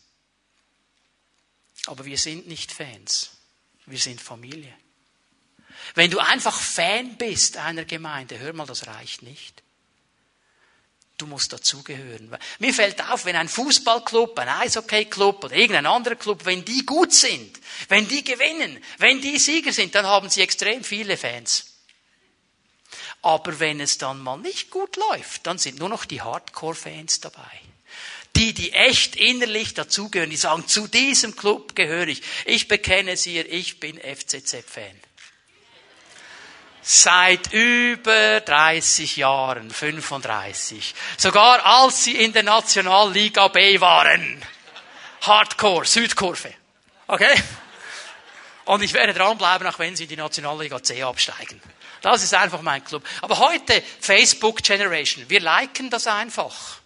[1.88, 3.32] aber wir sind nicht Fans,
[3.88, 4.74] wir sind Familie.
[5.96, 9.65] Wenn du einfach Fan bist einer Gemeinde, hör mal, das reicht nicht.
[11.18, 12.36] Du musst dazugehören.
[12.60, 17.14] Mir fällt auf, wenn ein Fußballclub, ein Eishockeyclub oder irgendein anderer Club, wenn die gut
[17.14, 21.68] sind, wenn die gewinnen, wenn die Sieger sind, dann haben sie extrem viele Fans.
[23.22, 27.62] Aber wenn es dann mal nicht gut läuft, dann sind nur noch die Hardcore-Fans dabei.
[28.36, 32.22] Die, die echt innerlich dazugehören, die sagen, zu diesem Club gehöre ich.
[32.46, 35.00] Ich bekenne es ihr, ich bin FCZ-Fan
[36.88, 40.94] seit über 30 Jahren, 35.
[41.18, 44.42] Sogar als sie in der Nationalliga B waren.
[45.22, 46.54] Hardcore, Südkurve.
[47.08, 47.34] Okay?
[48.66, 51.60] Und ich werde dranbleiben, auch wenn sie in die Nationalliga C absteigen.
[52.02, 53.04] Das ist einfach mein Club.
[53.22, 56.82] Aber heute, Facebook Generation, wir liken das einfach.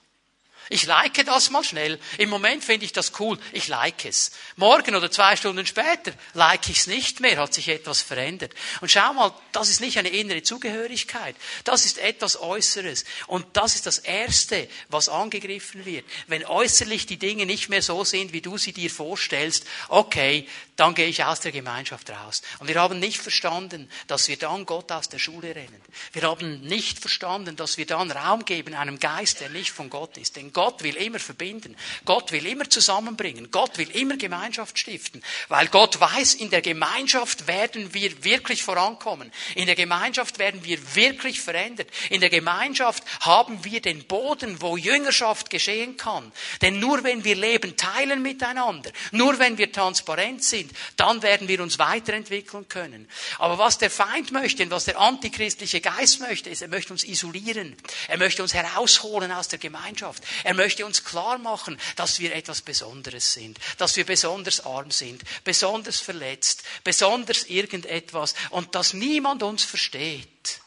[0.69, 1.99] Ich like das mal schnell.
[2.19, 3.39] Im Moment finde ich das cool.
[3.53, 4.31] Ich like es.
[4.55, 8.53] Morgen oder zwei Stunden später like ich es nicht mehr, hat sich etwas verändert.
[8.79, 11.35] Und schau mal, das ist nicht eine innere Zugehörigkeit.
[11.63, 13.05] Das ist etwas Äußeres.
[13.25, 16.05] Und das ist das Erste, was angegriffen wird.
[16.27, 20.95] Wenn äußerlich die Dinge nicht mehr so sind, wie du sie dir vorstellst, okay, dann
[20.95, 22.41] gehe ich aus der Gemeinschaft raus.
[22.59, 25.81] Und wir haben nicht verstanden, dass wir dann Gott aus der Schule rennen.
[26.13, 30.17] Wir haben nicht verstanden, dass wir dann Raum geben einem Geist, der nicht von Gott
[30.17, 30.37] ist.
[30.37, 31.73] Denn Gott will immer verbinden.
[32.03, 33.49] Gott will immer zusammenbringen.
[33.49, 35.23] Gott will immer Gemeinschaft stiften.
[35.47, 39.31] Weil Gott weiß, in der Gemeinschaft werden wir wirklich vorankommen.
[39.55, 41.87] In der Gemeinschaft werden wir wirklich verändert.
[42.09, 46.29] In der Gemeinschaft haben wir den Boden, wo Jüngerschaft geschehen kann.
[46.61, 51.61] Denn nur wenn wir Leben teilen miteinander, nur wenn wir transparent sind, dann werden wir
[51.61, 53.07] uns weiterentwickeln können.
[53.37, 57.05] Aber was der Feind möchte und was der antichristliche Geist möchte, ist, er möchte uns
[57.05, 57.77] isolieren.
[58.09, 60.21] Er möchte uns herausholen aus der Gemeinschaft.
[60.49, 65.21] Er möchte uns klar machen, dass wir etwas Besonderes sind, dass wir besonders arm sind,
[65.43, 70.61] besonders verletzt, besonders irgendetwas und dass niemand uns versteht.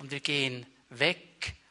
[0.00, 1.29] Und wir gehen weg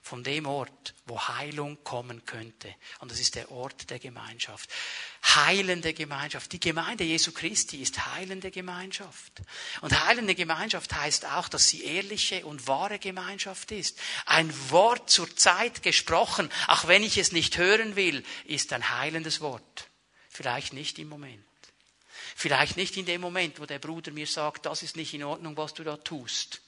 [0.10, 2.74] von dem Ort, wo Heilung kommen könnte.
[2.98, 4.67] Und das ist der Ort der Gemeinschaft.
[5.24, 6.52] Heilende Gemeinschaft.
[6.52, 9.34] Die Gemeinde Jesu Christi ist heilende Gemeinschaft.
[9.82, 14.00] Und heilende Gemeinschaft heißt auch, dass sie ehrliche und wahre Gemeinschaft ist.
[14.26, 19.41] Ein Wort zur Zeit gesprochen, auch wenn ich es nicht hören will, ist ein heilendes
[19.41, 19.89] Wort.
[20.28, 21.45] Vielleicht nicht im Moment.
[22.36, 25.56] Vielleicht nicht in dem Moment, wo der Bruder mir sagt, das ist nicht in Ordnung,
[25.56, 26.62] was du da tust.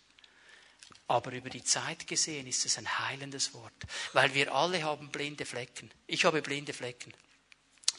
[1.07, 3.73] Aber über die Zeit gesehen ist es ein heilendes Wort,
[4.13, 5.91] weil wir alle haben blinde Flecken.
[6.07, 7.13] Ich habe blinde Flecken.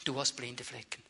[0.03, 1.03] Du hast blinde Flecken.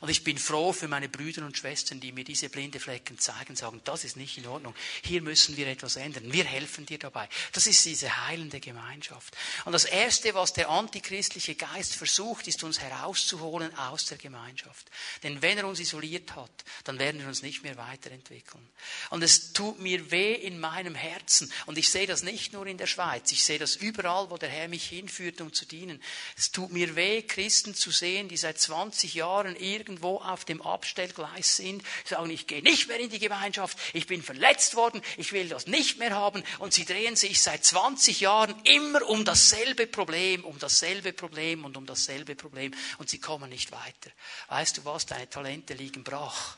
[0.00, 3.56] Und ich bin froh für meine Brüder und Schwestern, die mir diese blinde Flecken zeigen,
[3.56, 4.74] sagen, das ist nicht in Ordnung.
[5.02, 6.32] Hier müssen wir etwas ändern.
[6.32, 7.28] Wir helfen dir dabei.
[7.52, 9.36] Das ist diese heilende Gemeinschaft.
[9.64, 14.90] Und das Erste, was der antichristliche Geist versucht, ist uns herauszuholen aus der Gemeinschaft.
[15.22, 16.50] Denn wenn er uns isoliert hat,
[16.84, 18.66] dann werden wir uns nicht mehr weiterentwickeln.
[19.10, 21.52] Und es tut mir weh in meinem Herzen.
[21.66, 23.32] Und ich sehe das nicht nur in der Schweiz.
[23.32, 26.02] Ich sehe das überall, wo der Herr mich hinführt, um zu dienen.
[26.36, 31.56] Es tut mir weh, Christen zu sehen, die seit 20 Jahren irgendwo auf dem Abstellgleis
[31.56, 35.48] sind, sagen, ich gehe nicht mehr in die Gemeinschaft, ich bin verletzt worden, ich will
[35.48, 40.44] das nicht mehr haben und sie drehen sich seit 20 Jahren immer um dasselbe Problem,
[40.44, 44.10] um dasselbe Problem und um dasselbe Problem und sie kommen nicht weiter.
[44.48, 46.56] Weißt du was, deine Talente liegen brach.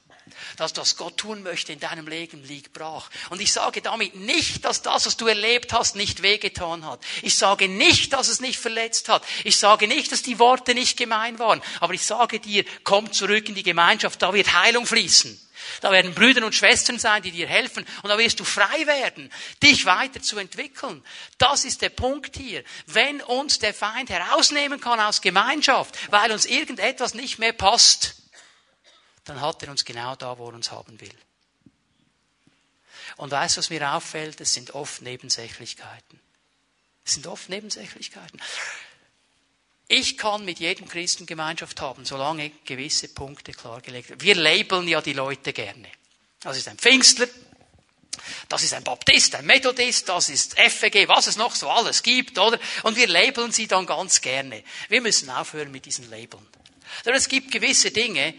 [0.57, 3.11] Das, was Gott tun möchte in deinem Leben, liegt brach.
[3.31, 7.01] Und ich sage damit nicht, dass das, was du erlebt hast, nicht wehgetan hat.
[7.23, 9.23] Ich sage nicht, dass es nicht verletzt hat.
[9.45, 11.63] Ich sage nicht, dass die Worte nicht gemein waren.
[11.81, 15.39] Aber ich sage dir, komm zurück in die Gemeinschaft, da wird Heilung fließen.
[15.81, 17.87] Da werden Brüder und Schwestern sein, die dir helfen.
[18.03, 19.31] Und da wirst du frei werden,
[19.63, 21.03] dich weiterzuentwickeln.
[21.39, 22.65] Das ist der Punkt hier.
[22.87, 28.17] Wenn uns der Feind herausnehmen kann aus Gemeinschaft, weil uns irgendetwas nicht mehr passt,
[29.25, 31.15] dann hat er uns genau da, wo er uns haben will.
[33.17, 34.41] Und weißt du, was mir auffällt?
[34.41, 36.21] Es sind oft Nebensächlichkeiten.
[37.05, 38.41] Es sind oft Nebensächlichkeiten.
[39.89, 44.21] Ich kann mit jedem Christen Gemeinschaft haben, solange gewisse Punkte klargelegt werden.
[44.21, 45.91] Wir labeln ja die Leute gerne.
[46.39, 47.27] Das ist ein Pfingstler,
[48.49, 52.39] das ist ein Baptist, ein Methodist, das ist FEG, was es noch so alles gibt,
[52.39, 52.59] oder?
[52.85, 54.63] Und wir labeln sie dann ganz gerne.
[54.89, 56.47] Wir müssen aufhören mit diesen Labeln.
[57.05, 58.35] Denn es gibt gewisse Dinge,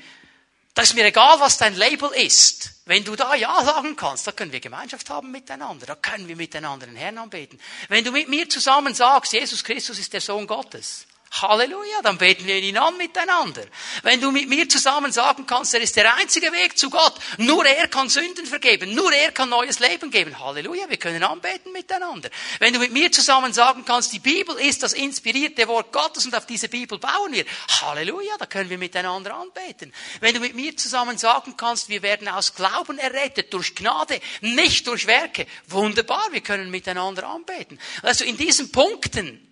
[0.73, 2.71] das ist mir egal, was dein Label ist.
[2.86, 6.36] Wenn du da Ja sagen kannst, da können wir Gemeinschaft haben miteinander, da können wir
[6.36, 7.60] miteinander den Herrn anbeten.
[7.89, 12.46] Wenn du mit mir zusammen sagst, Jesus Christus ist der Sohn Gottes, Halleluja, dann beten
[12.46, 13.63] wir ihn an miteinander.
[14.04, 17.65] Wenn du mit mir zusammen sagen kannst, er ist der einzige Weg zu Gott, nur
[17.65, 20.38] er kann Sünden vergeben, nur er kann neues Leben geben.
[20.38, 22.30] Halleluja, wir können anbeten miteinander.
[22.60, 26.36] Wenn du mit mir zusammen sagen kannst, die Bibel ist das inspirierte Wort Gottes und
[26.36, 27.46] auf diese Bibel bauen wir.
[27.82, 29.94] Halleluja, da können wir miteinander anbeten.
[30.20, 34.86] Wenn du mit mir zusammen sagen kannst, wir werden aus Glauben errettet, durch Gnade, nicht
[34.86, 35.48] durch Werke.
[35.67, 37.80] Wunderbar, wir können miteinander anbeten.
[38.02, 39.48] Also in diesen Punkten,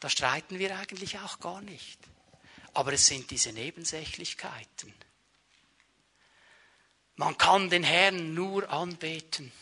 [0.00, 1.98] da streiten wir eigentlich auch gar nicht.
[2.74, 4.94] Aber es sind diese Nebensächlichkeiten.
[7.16, 9.52] Man kann den Herrn nur anbeten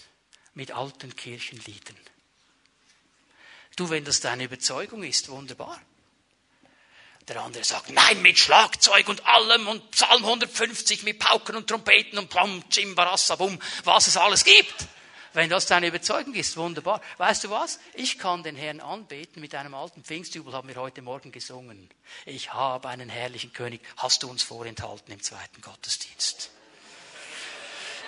[0.53, 1.97] mit alten Kirchenliedern.
[3.77, 5.81] Du, wenn das deine Überzeugung ist, wunderbar.
[7.29, 12.19] Der andere sagt, nein, mit Schlagzeug und allem und Psalm 150 mit Pauken und Trompeten
[12.19, 12.63] und Plam,
[13.39, 14.75] Bum, was es alles gibt.
[15.37, 17.03] Wenn das deine Überzeugung ist, wunderbar.
[17.19, 17.79] Weißt du was?
[17.93, 19.43] Ich kann den Herrn anbeten.
[19.43, 21.91] Mit einem alten Pfingstjubel haben wir heute Morgen gesungen.
[22.25, 23.83] Ich habe einen herrlichen König.
[23.99, 26.49] Hast du uns vorenthalten im zweiten Gottesdienst?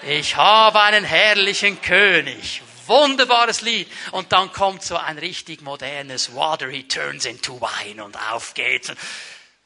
[0.04, 2.62] Ich habe einen herrlichen König.
[2.86, 3.88] Wunderbares Lied.
[4.12, 8.90] Und dann kommt so ein richtig modernes Water, he turns into wine und auf geht's.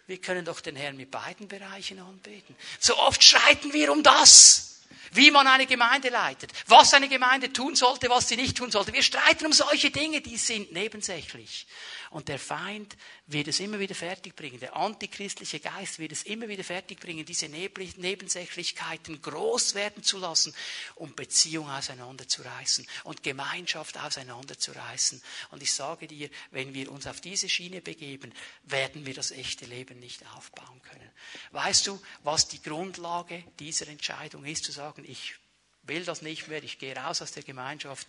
[0.08, 2.56] Wir können doch den Herrn mit beiden Bereichen anbeten.
[2.80, 4.72] So oft schreiten wir um das
[5.12, 8.92] wie man eine Gemeinde leitet, was eine Gemeinde tun sollte, was sie nicht tun sollte.
[8.92, 11.66] Wir streiten um solche Dinge, die sind nebensächlich.
[12.10, 12.96] Und der Feind
[13.26, 14.60] wird es immer wieder fertigbringen.
[14.60, 20.54] Der antichristliche Geist wird es immer wieder fertigbringen, diese Nebensächlichkeiten groß werden zu lassen,
[20.96, 25.22] um Beziehung auseinanderzureißen und Gemeinschaft auseinanderzureißen.
[25.52, 29.64] Und ich sage dir, wenn wir uns auf diese Schiene begeben, werden wir das echte
[29.64, 31.10] Leben nicht aufbauen können.
[31.52, 35.34] Weißt du, was die Grundlage dieser Entscheidung ist, zu sagen, ich
[35.82, 38.06] will das nicht mehr, ich gehe raus aus der Gemeinschaft?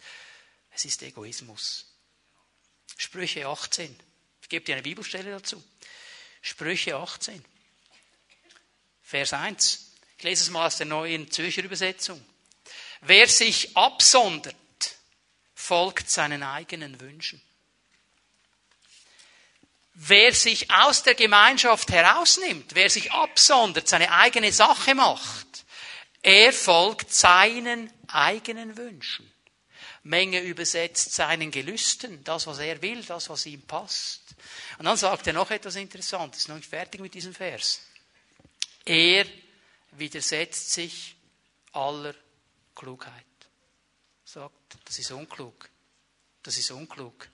[0.71, 1.85] Es ist Egoismus.
[2.97, 3.99] Sprüche 18.
[4.41, 5.63] Ich gebe dir eine Bibelstelle dazu.
[6.41, 7.43] Sprüche 18.
[9.01, 9.91] Vers 1.
[10.17, 12.23] Ich lese es mal aus der neuen Zürcher Übersetzung.
[13.01, 14.55] Wer sich absondert,
[15.53, 17.41] folgt seinen eigenen Wünschen.
[19.95, 25.62] Wer sich aus der Gemeinschaft herausnimmt, wer sich absondert, seine eigene Sache macht,
[26.23, 29.29] er folgt seinen eigenen Wünschen.
[30.03, 34.21] Menge übersetzt seinen Gelüsten, das, was er will, das, was ihm passt.
[34.77, 37.81] Und dann sagt er noch etwas Interessantes, noch nicht fertig mit diesem Vers.
[38.85, 39.25] Er
[39.91, 41.15] widersetzt sich
[41.73, 42.15] aller
[42.75, 43.23] Klugheit.
[44.25, 45.69] Sagt, das ist unklug.
[46.41, 47.29] Das ist unklug.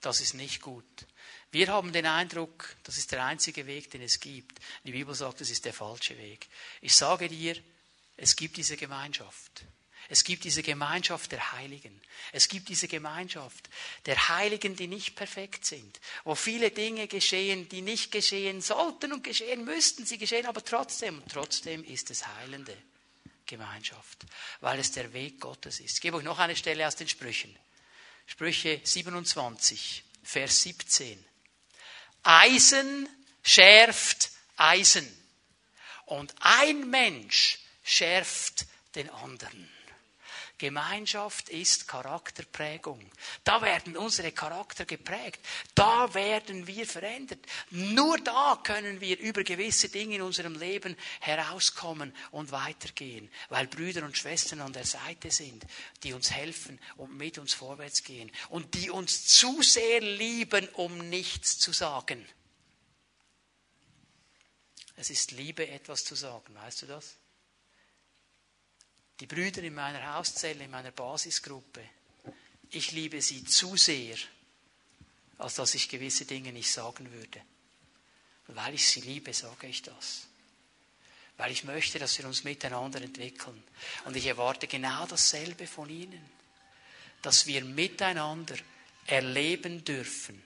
[0.00, 1.06] Das ist nicht gut.
[1.50, 4.58] Wir haben den Eindruck, das ist der einzige Weg, den es gibt.
[4.84, 6.48] Die Bibel sagt, das ist der falsche Weg.
[6.80, 7.56] Ich sage dir,
[8.16, 9.64] es gibt diese Gemeinschaft.
[10.08, 12.00] Es gibt diese Gemeinschaft der Heiligen.
[12.32, 13.70] Es gibt diese Gemeinschaft
[14.04, 19.24] der Heiligen, die nicht perfekt sind, wo viele Dinge geschehen, die nicht geschehen sollten und
[19.24, 20.04] geschehen müssten.
[20.04, 21.22] Sie geschehen aber trotzdem.
[21.22, 22.76] Und trotzdem ist es heilende
[23.46, 24.24] Gemeinschaft,
[24.60, 25.96] weil es der Weg Gottes ist.
[25.96, 27.56] Ich gebe euch noch eine Stelle aus den Sprüchen.
[28.26, 31.24] Sprüche 27, Vers 17.
[32.22, 33.08] Eisen
[33.42, 35.06] schärft Eisen.
[36.06, 38.66] Und ein Mensch schärft
[38.96, 39.68] den anderen.
[40.56, 43.10] Gemeinschaft ist Charakterprägung.
[43.42, 45.40] Da werden unsere Charakter geprägt.
[45.74, 47.40] Da werden wir verändert.
[47.70, 54.04] Nur da können wir über gewisse Dinge in unserem Leben herauskommen und weitergehen, weil Brüder
[54.04, 55.66] und Schwestern an der Seite sind,
[56.04, 61.10] die uns helfen und mit uns vorwärts gehen und die uns zu sehr lieben, um
[61.10, 62.26] nichts zu sagen.
[64.96, 67.16] Es ist Liebe, etwas zu sagen, weißt du das?
[69.24, 71.80] Die Brüder in meiner Hauszelle, in meiner Basisgruppe,
[72.68, 74.18] ich liebe sie zu sehr,
[75.38, 77.40] als dass ich gewisse Dinge nicht sagen würde.
[78.48, 80.26] Weil ich sie liebe, sage ich das.
[81.38, 83.64] Weil ich möchte, dass wir uns miteinander entwickeln.
[84.04, 86.28] Und ich erwarte genau dasselbe von Ihnen.
[87.22, 88.56] Dass wir miteinander
[89.06, 90.42] erleben dürfen,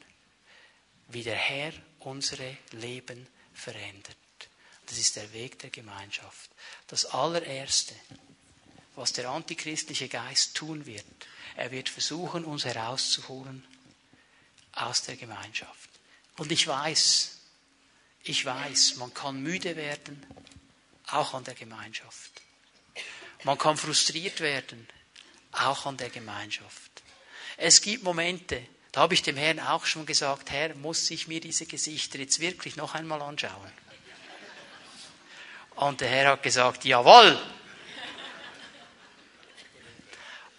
[1.09, 4.17] wie der Herr unsere Leben verändert.
[4.87, 6.49] Das ist der Weg der Gemeinschaft.
[6.87, 7.97] Das allererste,
[8.99, 11.05] was der antichristliche Geist tun wird.
[11.57, 13.65] Er wird versuchen, uns herauszuholen
[14.73, 15.91] aus der Gemeinschaft.
[16.37, 17.39] Und ich weiß,
[18.25, 20.25] ich weiß, man kann müde werden,
[21.07, 22.43] auch an der Gemeinschaft.
[23.45, 24.89] Man kann frustriert werden,
[25.53, 27.03] auch an der Gemeinschaft.
[27.57, 31.41] Es gibt Momente, da habe ich dem Herrn auch schon gesagt, Herr, muss ich mir
[31.41, 33.73] diese Gesichter jetzt wirklich noch einmal anschauen?
[35.77, 37.41] Und der Herr hat gesagt, jawohl.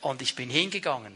[0.02, 1.16] Und ich bin hingegangen.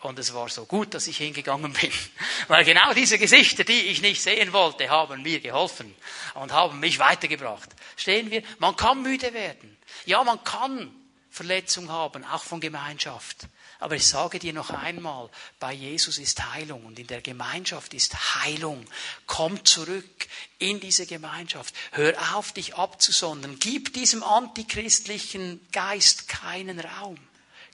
[0.00, 1.92] Und es war so gut, dass ich hingegangen bin.
[2.48, 5.94] Weil genau diese Gesichter, die ich nicht sehen wollte, haben mir geholfen
[6.34, 7.70] und haben mich weitergebracht.
[7.96, 8.42] Stehen wir?
[8.58, 9.76] Man kann müde werden.
[10.04, 10.92] Ja, man kann
[11.30, 13.46] Verletzung haben, auch von Gemeinschaft.
[13.78, 18.36] Aber ich sage dir noch einmal, bei Jesus ist Heilung und in der Gemeinschaft ist
[18.36, 18.84] Heilung.
[19.26, 21.74] Komm zurück in diese Gemeinschaft.
[21.92, 23.58] Hör auf, dich abzusondern.
[23.58, 27.18] Gib diesem antichristlichen Geist keinen Raum.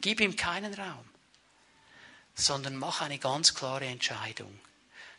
[0.00, 1.04] Gib ihm keinen Raum.
[2.34, 4.60] Sondern mach eine ganz klare Entscheidung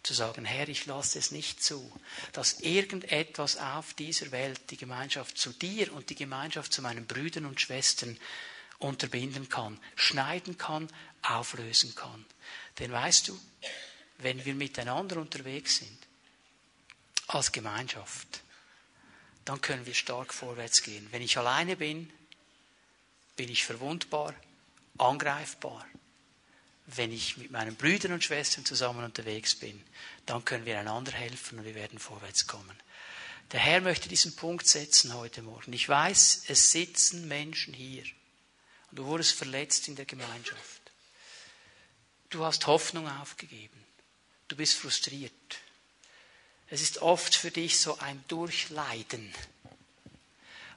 [0.03, 1.91] zu sagen, Herr, ich lasse es nicht zu,
[2.31, 7.45] dass irgendetwas auf dieser Welt die Gemeinschaft zu dir und die Gemeinschaft zu meinen Brüdern
[7.45, 8.17] und Schwestern
[8.77, 10.89] unterbinden kann, schneiden kann,
[11.21, 12.25] auflösen kann.
[12.79, 13.39] Denn weißt du,
[14.19, 15.97] wenn wir miteinander unterwegs sind,
[17.27, 18.41] als Gemeinschaft,
[19.45, 21.07] dann können wir stark vorwärts gehen.
[21.11, 22.11] Wenn ich alleine bin,
[23.35, 24.33] bin ich verwundbar,
[24.99, 25.85] angreifbar.
[26.85, 29.83] Wenn ich mit meinen Brüdern und Schwestern zusammen unterwegs bin,
[30.25, 32.75] dann können wir einander helfen und wir werden vorwärts kommen.
[33.51, 35.73] Der Herr möchte diesen Punkt setzen heute Morgen.
[35.73, 38.03] Ich weiß, es sitzen Menschen hier
[38.89, 40.79] und du wurdest verletzt in der Gemeinschaft.
[42.29, 43.83] Du hast Hoffnung aufgegeben.
[44.47, 45.33] Du bist frustriert.
[46.67, 49.33] Es ist oft für dich so ein Durchleiden.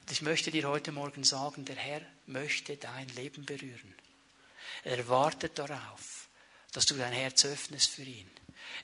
[0.01, 3.95] Und ich möchte dir heute Morgen sagen, der Herr möchte dein Leben berühren.
[4.85, 6.29] Er wartet darauf,
[6.73, 8.31] dass du dein Herz öffnest für ihn.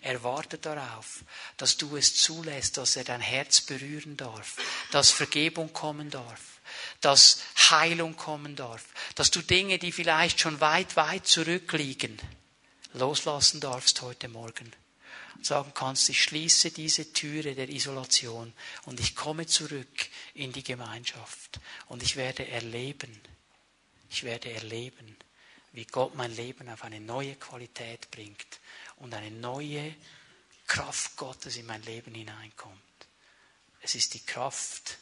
[0.03, 1.25] Er wartet darauf,
[1.57, 4.57] dass du es zulässt, dass er dein Herz berühren darf,
[4.91, 6.59] dass Vergebung kommen darf
[7.01, 8.85] dass Heilung kommen darf,
[9.15, 12.19] dass du Dinge, die vielleicht schon weit, weit zurückliegen,
[12.95, 14.73] loslassen darfst heute Morgen.
[15.37, 18.53] Und sagen kannst, ich schließe diese Türe der Isolation
[18.87, 23.21] und ich komme zurück in die Gemeinschaft und ich werde erleben,
[24.11, 25.17] ich werde erleben,
[25.73, 28.61] wie Gott mein Leben auf eine neue Qualität bringt
[28.97, 29.95] und eine neue
[30.67, 32.79] Kraft Gottes in mein Leben hineinkommt.
[33.81, 34.99] Es ist die Kraft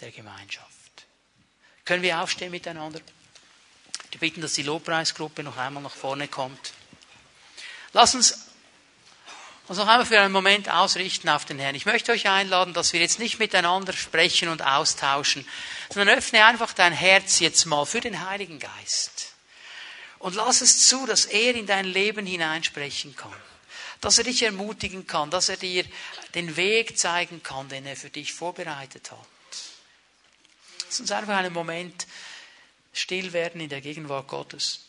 [0.00, 1.06] der Gemeinschaft.
[1.84, 3.00] Können wir aufstehen miteinander?
[4.10, 6.72] Wir bitten, dass die Lobpreisgruppe noch einmal nach vorne kommt.
[7.92, 8.48] Lass uns
[9.68, 11.74] uns noch einmal für einen Moment ausrichten auf den Herrn.
[11.74, 15.46] Ich möchte euch einladen, dass wir jetzt nicht miteinander sprechen und austauschen,
[15.90, 19.17] sondern öffne einfach dein Herz jetzt mal für den Heiligen Geist.
[20.18, 23.34] Und lass es zu, dass er in dein Leben hineinsprechen kann.
[24.00, 25.84] Dass er dich ermutigen kann, dass er dir
[26.34, 29.18] den Weg zeigen kann, den er für dich vorbereitet hat.
[30.86, 32.06] Lass uns einfach einen Moment
[32.92, 34.87] still werden in der Gegenwart Gottes.